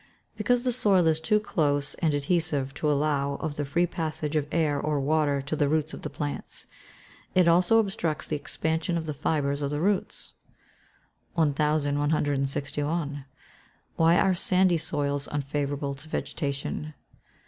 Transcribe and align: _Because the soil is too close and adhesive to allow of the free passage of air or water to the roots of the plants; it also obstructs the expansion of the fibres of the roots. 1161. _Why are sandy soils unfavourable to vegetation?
_Because 0.35 0.63
the 0.63 0.71
soil 0.71 1.05
is 1.05 1.19
too 1.19 1.39
close 1.39 1.93
and 1.93 2.15
adhesive 2.15 2.73
to 2.73 2.91
allow 2.91 3.35
of 3.35 3.53
the 3.53 3.65
free 3.65 3.85
passage 3.85 4.35
of 4.35 4.47
air 4.51 4.79
or 4.81 4.99
water 4.99 5.43
to 5.43 5.55
the 5.55 5.69
roots 5.69 5.93
of 5.93 6.01
the 6.01 6.09
plants; 6.09 6.65
it 7.35 7.47
also 7.47 7.77
obstructs 7.77 8.25
the 8.25 8.35
expansion 8.35 8.97
of 8.97 9.05
the 9.05 9.13
fibres 9.13 9.61
of 9.61 9.69
the 9.69 9.79
roots. 9.79 10.33
1161. 11.35 13.25
_Why 13.99 14.19
are 14.19 14.33
sandy 14.33 14.77
soils 14.77 15.27
unfavourable 15.31 15.93
to 15.93 16.09
vegetation? 16.09 16.95